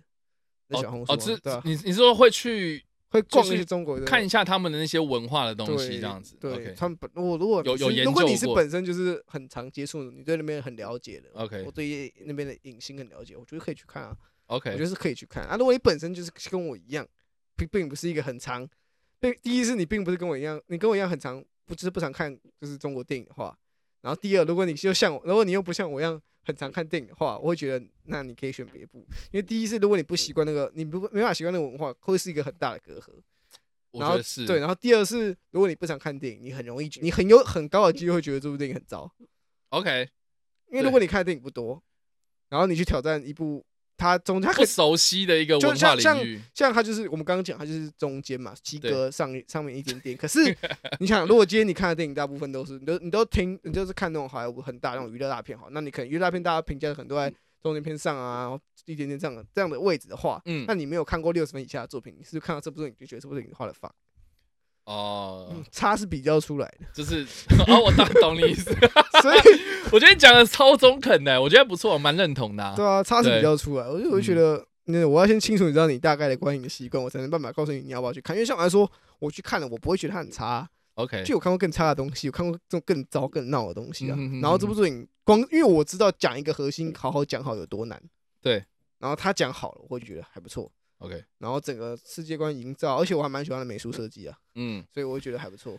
[0.69, 6.37] 那小红书，哦对你你说会去会逛一些中国，看一下他们的那些文化的东西，这样子。
[6.39, 15.57] 对，他们本我如果有有研究，如果你是本身就是很常接触，你对那边很了解的，OK，我对那边的影星很了解，我觉得可以去看啊，OK，我觉得是可以去看啊。
[15.57, 17.07] 如果你本身就是跟我一样，
[17.57, 18.69] 并并不是一个很长，
[19.19, 23.57] 并第一是你并不是跟我一样，你跟我一样很长，不就是不常看就是中国电影的话。
[24.01, 28.99] 然后第二，如果你就像我，如果你又不像我一样很常看电影的话，我会觉得那你可以选别部，
[29.31, 33.13] 因为第一是如果你不习惯那个，你不没办法习惯那个文化，会是一个很大的隔阂。
[33.93, 39.11] 然后是对，然后第二是如果你不常看电影，你很容易，你很有很高的机会觉得这部电影很糟。
[39.71, 40.09] OK，
[40.71, 41.83] 因为如果你看的电影不多，
[42.49, 43.65] 然后你去挑战一部。
[43.99, 50.17] 他中他不熟悉的一个文化领域，像他就是我们刚刚讲，他就是中间嘛，及格上上面一点点。
[50.17, 50.57] 可是
[51.01, 63.93] 你想，如果今天你看的电影大部分都是，你都你都听，你就是看那种好莱坞很大那种娱乐大片，好，那你可能娱乐大片大家评价很多在中间偏上啊，一点点这样这样的位置的话，嗯，那你没有看过六十分以下的作品，你是看到这部电影就觉得这部电影画的放。
[64.89, 67.23] 哦，差是比较出来的，就是
[67.69, 68.75] 哦，我大懂你意思，
[69.21, 69.39] 所以
[69.93, 72.73] 我觉得你讲的超中肯的，我觉得不错，蛮认同的。
[72.75, 78.35] 对啊，差是比较出来，我就我就觉得，那我要先清楚你知道你大概的观影的习惯，我才能办法告诉你你要不要去看。
[78.35, 80.67] 因为像我来说，我去看了，我不会觉得它很差。
[80.95, 84.17] OK，就有看过更差的东西，有看过这种更糟更闹的东西啊。
[84.41, 88.03] 然后这部作品光因为我知道讲一个核心，好好讲好有多难。
[88.41, 88.65] 对，
[88.99, 90.73] 然后他讲好了，我会觉得还不错。
[90.99, 95.79] OK，然后整个世界观营造，而且我还蛮喜欢的美术设计啊，嗯，所以我会觉得还不错。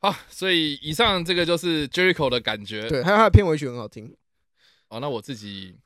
[0.00, 2.88] 好，所以以上这个就是 Jericho 的感觉。
[2.88, 4.16] 对，还有他的片尾曲很好听。
[4.88, 5.78] 哦，那我自己，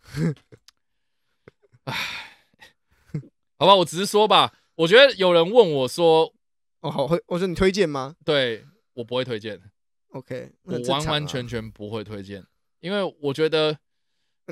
[1.85, 1.95] 唉，
[3.59, 4.53] 好吧，我只是说吧。
[4.75, 6.33] 我觉得有人问我说
[6.81, 8.65] ：“哦，好，会我说你推荐吗？”对
[8.95, 9.61] 我不会推荐。
[10.11, 12.45] OK，我完完全全不会推荐，
[12.81, 13.77] 因为我觉得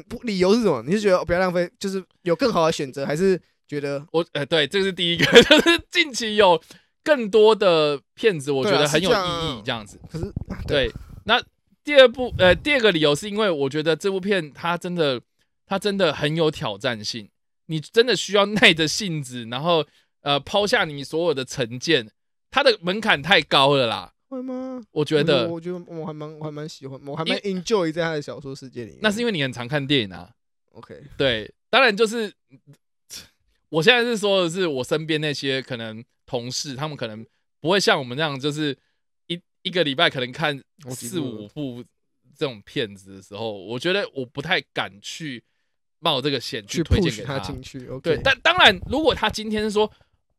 [0.09, 0.83] 不理由是什么？
[0.83, 4.25] 你是觉得不要浪费，就是有更好的选择，还是觉得我？
[4.33, 6.63] 呃，对，这是第一个， 就是近期有。
[7.07, 9.97] 更多的片子，我觉得很有意义，这样子。
[10.11, 10.25] 可是，
[10.67, 10.91] 对，
[11.23, 11.41] 那
[11.85, 15.21] 第二部，呃，第二个理由是因为我觉得这部片它真的，
[15.67, 17.29] 它真的很有挑战性。
[17.67, 19.87] 你真的需要耐着性子，然后
[20.23, 22.11] 呃，抛下你所有的成见，
[22.51, 24.13] 它的门槛太高了啦。
[24.29, 24.83] 会吗？
[24.91, 28.99] 我觉得，我觉得我还蛮，我还蛮喜欢，我还蛮 enjoy 在他的小说世界里。
[29.01, 30.29] 那是因为你很常看电影啊。
[30.73, 32.33] OK，对，当然就是，
[33.69, 36.05] 我现在是说的是我身边那些可能。
[36.29, 37.25] 同事他们可能
[37.61, 38.77] 不会像我们那样，就是
[39.29, 41.85] 一一个礼拜可能看四五部
[42.37, 45.41] 这种片子的时候，我觉得我不太敢去
[46.01, 47.89] 冒这个险去推荐给他进去。
[48.03, 49.87] 对，但当然，如果他今天说，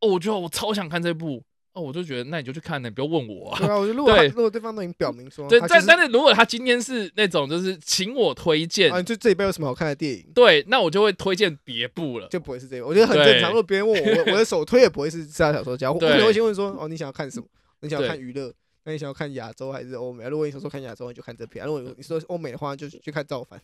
[0.02, 1.42] 哦，我觉得我超想看这部。
[1.78, 3.52] 哦，我就觉得那你就去看，你不要问我。
[3.52, 10.26] 啊对啊，我觉得如果如果对方都已经表明说，对，但但是如果他今天是那种就是请我推荐，啊，就这一辈有什么好看的电影？
[10.34, 12.88] 对，那我就会推荐别部了，就不会是这个。
[12.88, 13.52] 我觉得很正常。
[13.52, 17.46] 如果别人问我，我我的首推也不会是《其他小说家》，我可能会先问说，哦，你想要看什么？
[17.82, 18.52] 你想要看娱乐？
[18.88, 20.24] 那你想要看亚洲还是欧美？
[20.30, 23.62] 如果你想说看亚洲，你就看这片；如果你说欧美的话，就去看造反。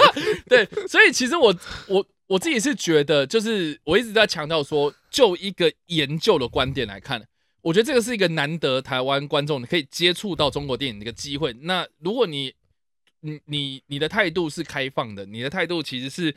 [0.48, 1.54] 对，所以其实我
[1.86, 7.22] 我我自己是觉得，就是我一直在强调说，就一个研究的观点来看。
[7.60, 11.52] 我觉得这个是一个难得台湾观众可以接触到中国电影的一个机会。
[11.60, 12.54] 那如果你，
[13.20, 16.34] 你你你的态度是开放的，你的态度其实是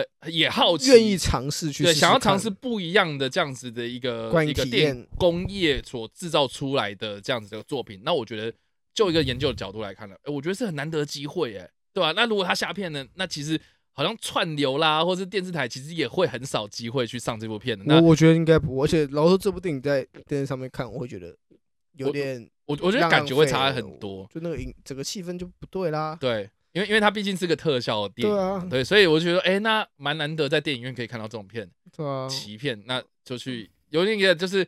[0.00, 8.52] 呃也好奇，愿意尝试去对，想要尝试不一样的这样子的一个一个电工业所制造出来的这样子的作品，那我觉得
[8.94, 12.12] 就一个研究的角度来看呢，我觉得是很难得机会，哎，对吧？
[12.12, 13.60] 那如果他下片呢，那其实。
[13.94, 17.84] 好像串流啦，或是电视台，其实也会很少机会去上这部片的。
[17.86, 21.36] 那我觉得应该不，而且老说这部电影在电视上面看，我会觉得
[21.98, 26.16] 有点，我我觉得感觉会差很多，就那个影整个气氛就不对啦。
[26.18, 34.66] 对，因为因为它毕竟是个特效电影，对啊，对，所以我就觉得，哎，那蛮难得在电影院可以看到这种片，对啊，奇片，那就去有那个就是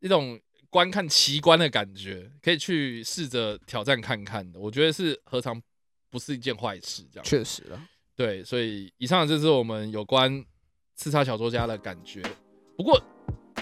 [0.00, 4.60] 一种观看奇观的感觉，可以去试着挑战看看的。
[4.60, 5.60] 我觉得是何尝
[6.08, 7.02] 不是一件坏事？
[7.12, 7.88] 这样确实啊。
[8.14, 10.44] 对，所以以上就是我们有关
[10.94, 12.22] 刺杀小说家的感觉。
[12.76, 13.02] 不过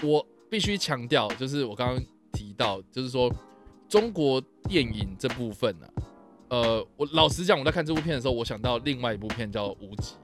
[0.03, 3.33] 我必须强调，就是我刚刚提到，就是说
[3.87, 5.87] 中国电影这部分呢，
[6.49, 10.15] 呃，我老实讲，我在看这部片的时候，我想到另外一部片叫《无极》，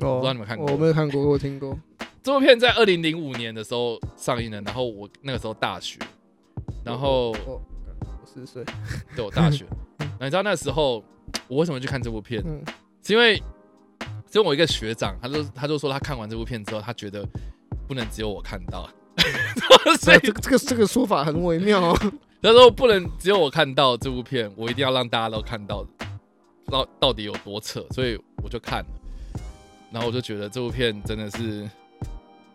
[0.00, 1.78] 我不知道你们看过，我没有看过，我听过。
[2.22, 5.98] 这部片在二零零五年的时候上映了，然后我那个时候大学，
[6.84, 7.62] 然后我
[8.24, 8.64] 四岁，
[9.16, 9.64] 对我大学。
[10.18, 11.04] 那你知道那时候
[11.48, 12.42] 我为什么去看这部片？
[13.02, 13.36] 是因为，
[14.26, 17.26] 只有我一个学长，他就他就说他看完这部片之后，他觉得
[17.86, 18.88] 不能只有我看到，
[20.00, 21.94] 所以这个这个这个说法很微妙。
[22.42, 25.86] 他说不能只有我看到这部片，我一定要让大家都看到，
[26.66, 27.84] 到到底有多扯。
[27.90, 28.86] 所以我就看了，
[29.90, 31.68] 然后我就觉得这部片真的是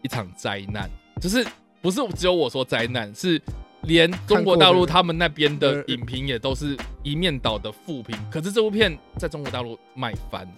[0.01, 0.89] 一场灾难，
[1.21, 1.45] 就是
[1.81, 3.41] 不是只有我说灾难，是。
[3.81, 10.51] 连中国大陆他们那边的影评也都是一面倒的负评，可是这部片在中国大陆卖翻，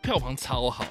[0.00, 0.86] 票房超好，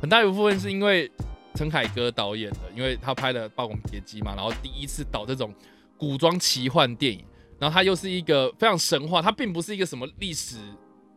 [0.00, 1.08] 很大一部分是因为
[1.54, 5.54] 陈凯歌导演的，因为他拍了《霸王别姬》嘛，然后第一次导这种
[6.00, 7.22] 古装奇幻电影，
[7.58, 10.56] 然后它又是一个非常神话，它并不是一个什么历史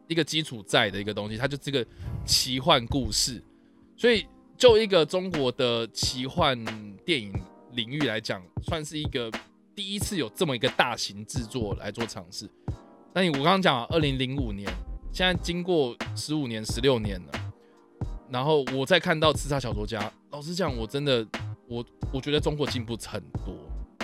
[0.08, 1.84] 一个基础在的一个东西，它就这个
[2.26, 3.41] 奇幻故事，
[3.95, 4.28] 所以
[4.58, 6.62] 就一个中国的奇幻
[7.05, 7.34] 电影
[7.72, 9.32] 领域来讲，算是一个。
[9.76, 12.47] 第一次有这么一个大型制作来做尝试，
[13.12, 14.72] 那你我刚刚讲，二零零五年，
[15.12, 17.32] 现在经过十五年、十六年了，
[18.30, 19.99] 然后我再看到《刺杀小说家》，
[20.30, 21.28] 老实讲，我真的，
[21.68, 21.84] 我
[22.14, 23.55] 我觉得中国进步很多，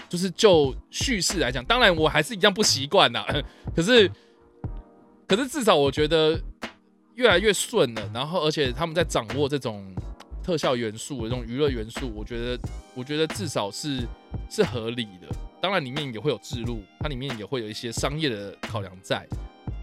[0.10, 3.24] 就是就叙事来讲，当然我还是一样不习惯呐，
[3.76, 4.10] 可是，
[5.28, 6.40] 可是至少我觉得
[7.16, 9.94] 越来越顺了，然后而且他们在掌握这种
[10.44, 12.60] 特效元素、这种娱乐元素，我觉得，
[12.96, 14.02] 我觉得至少是
[14.50, 15.28] 是合理的。
[15.62, 19.28] 当然，里面也会有制录，它里面也会有一些商业的考量在。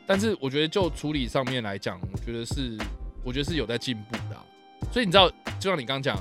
[0.07, 2.77] 但是，我觉得就处理上面来讲，我觉得是，
[3.23, 4.37] 我觉得是有在进步的。
[4.91, 5.29] 所以你知道，
[5.61, 6.17] 就像你刚刚讲，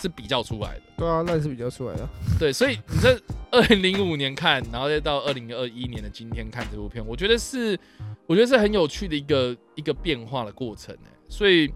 [0.00, 0.82] 是比较出来的。
[0.96, 2.08] 对啊，那是比较出来的。
[2.38, 3.20] 对，所以你这
[3.50, 7.78] 二零零五年看，然后再到二零二一年的今天看这部片，我觉得是，
[8.26, 10.94] 我觉得是很有趣的一个一个变化的过程。
[11.04, 11.70] 哎，所以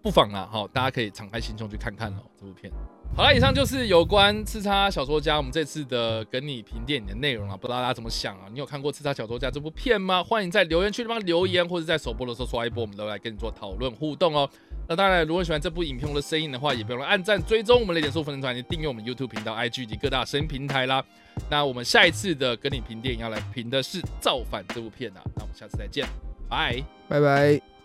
[0.00, 2.72] 不妨啊，好，大家可以敞开心胸去看看哦，这部片。
[3.14, 8.46] 好了，以上就是有关《刺杀小说家》我们这次的跟你评电影的内容啊，不知道大家怎么想啊？
[8.50, 10.24] 你有看过《刺杀小说家》这部片吗？
[10.24, 14.48] 欢迎在留言区地方留言，或者在首播的时候刷一波，我们都来跟你做讨论互动哦。
[14.92, 21.02] 那当然，如果喜欢这部影片的声音的话，也不用按赞、追踪我们雷点数分成团，订阅我们 YouTube 频道、IG 及各大声音平台啦。
[21.48, 26.06] 那我们下一次的跟你评电影要来评的是《造反》这部片啊，那我们下次再见，
[26.46, 27.81] 拜拜拜。